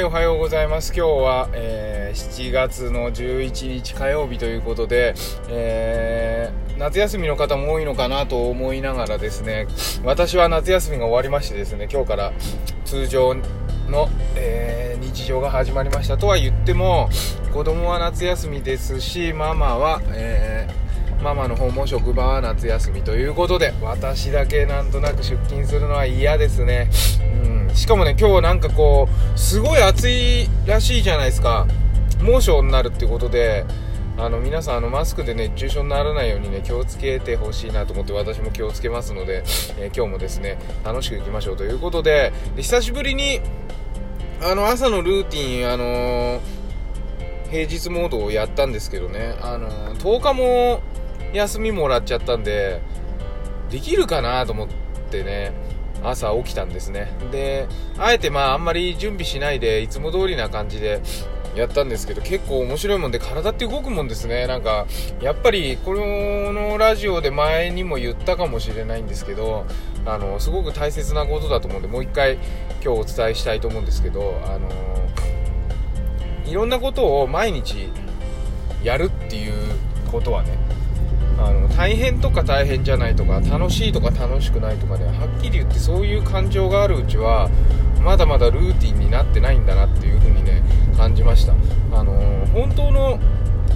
[0.00, 0.94] いおはようございます。
[0.96, 5.14] 今日は、えー、7月の11日火曜日ということで、
[5.48, 9.66] えー、夏休みの方も多いのかなと思いながらですね
[10.02, 12.32] 私は夏休みが終わりましてですね今日から
[12.86, 13.34] 通常
[13.88, 17.10] の、えー、日常が始まりましたとは言っても
[17.52, 26.88] 子供は夏休みですしママは、えー、ママの方も職場は夏休みということで私だけなんとなく出勤するのは嫌ですね、
[27.44, 31.66] うん、しかもね今日なんかこうすごい暑いらしいじゃないですか。
[32.22, 33.64] 猛暑になるっていうことで
[34.18, 39.42] あの皆さんあのマスクで熱中症にならないようにね気をつけてほしいなと思って私も気をつけますので、
[39.78, 43.40] えー、今日もですね楽しくいきましょうということでで久しぶりに
[44.42, 46.40] あの朝のルーティンあのー、
[47.50, 50.82] 平日モードをやったんですけどねあのー、10日も
[51.32, 52.82] 休みもらっちゃったんで
[53.70, 54.68] できるかなと思っ
[55.10, 55.52] てね
[56.02, 57.12] 朝起きたんですね。
[57.30, 57.66] で
[57.98, 61.00] あえてまああんまり準備しないでいつも通りな感じで
[61.56, 64.46] やったんですけど結構面白いもんで体って動くもんですね。
[64.46, 64.86] なんか
[65.20, 69.66] やっぱりこのラジオで前にも言ったかもしれないんですけど
[70.06, 72.34] あのすごく大切なことだと思うんでもう一回
[72.82, 74.68] 今日お伝えしたいと思うんですけどあの
[76.46, 77.88] いろんなことを毎日
[78.82, 79.52] やるっていう
[80.10, 80.56] ことはね
[81.40, 87.48] あの大変とか大変じゃないとか楽しいとか楽しくないとかねはっきり言ってそういう感情があるうちは
[88.02, 90.62] まだまだルーティンになってないんだなっていう風にね
[90.96, 91.54] 感じました。
[91.92, 93.18] あのー、本当の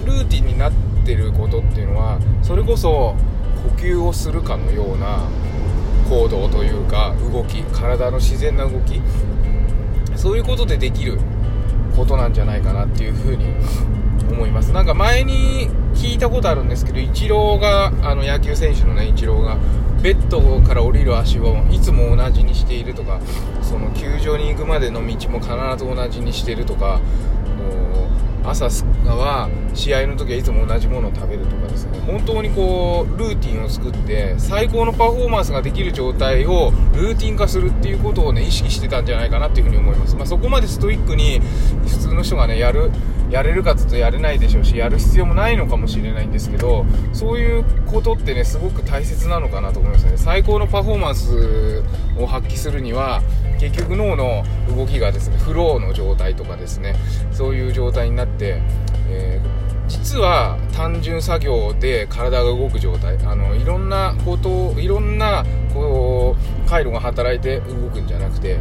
[0.05, 0.73] ルーティンになっ
[1.05, 3.15] てることっていうのはそれこそ
[3.63, 5.27] 呼吸をするかのような
[6.07, 9.01] 行動というか動き体の自然な動き
[10.15, 11.19] そういうことでできる
[11.95, 13.45] ことなんじゃないかなっていうふうに
[14.29, 14.71] 思います。
[14.71, 19.57] なんか前に聞いたことあるんですけどイチローがあの野球選手のねイチローが
[20.01, 23.19] ベッドから降りる足をいつも同じにしているとか
[23.61, 27.01] その球場に行くまでの道も必ず同じにしているとか
[28.49, 31.99] 朝は試合の時はいつも同じものを食べるとかですね。
[32.05, 41.39] 本当にこうルーティンを作って最高のパフォーマンスができる状態をルーティン化するっていうことをね意識してたんじゃないかなっていうふうに思います、まあ、そこまでストイックに
[41.87, 42.91] 普通の人がねやる
[43.29, 50.13] やれるかつとやれないでしょうしやる必要もないのかもしれないんですけどそういうことってねすごく大切なのかなと思いますね。
[50.17, 51.83] 最高のパフォーマンス
[52.19, 53.21] を発揮するには
[53.59, 54.43] 結局脳の
[54.75, 56.95] 動きがですねフローの状態とかですね
[57.31, 58.61] そういう状態になって、
[59.09, 68.57] えー、実は単純作業で体が動く状態あのいろんなこといろんなこう回路が働いて動くんじゃなくて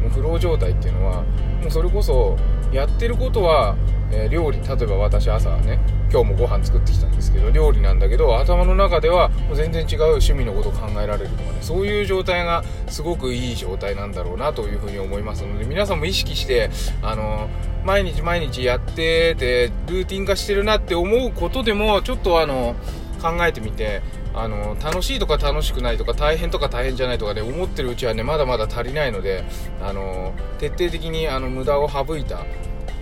[0.00, 2.36] もうフロー状態っていうのはもうそれこそ
[2.72, 3.76] やってることは
[4.10, 5.78] えー、料理例えば私朝ね
[6.10, 16.70] 今日もご飯作ってきたんですけど料理なんだけど頭の中では全然違う趣味のことを考えられるとかねそういう状態がすごくいい状態なんだろうなというふうに思いますので皆さんも意識して
[17.02, 17.48] あの
[17.84, 22.74] 毎日毎日やっててルーティン化してるなって思うことでもちょっとあの
[23.20, 24.02] 考えてみて
[24.34, 29.44] あの楽しいとか楽しくないとか大変とか大変じゃないとかね思ってるうちはねまだまだ足りないので
[29.82, 32.44] あの徹底的にあの無駄を省いた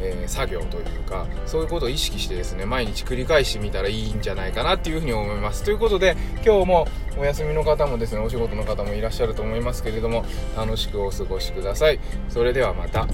[0.02, 5.64] えー、作業というかそういうことを意識してですね毎日繰り返してみたらいいんじゃないかなっていうふうに思います。
[5.64, 10.24] ということで今日もお休みの方もですねお仕事の方もいらっしゃると思いますけれども
[10.56, 12.00] 楽しくお過ごしください。
[12.28, 13.06] それではまた。